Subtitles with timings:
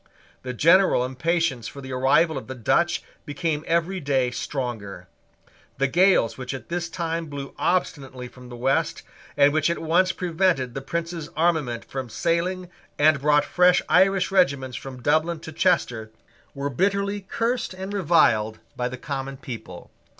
[0.41, 5.07] The general impatience for the arrival of the Dutch became every day stronger.
[5.77, 9.03] The gales which at this time blew obstinately from the west,
[9.37, 12.67] and which at once prevented the Prince's armament from sailing
[12.97, 16.09] and brought fresh Irish regiments from Dublin to Chester,
[16.55, 19.91] were bitterly cursed and reviled by the common people.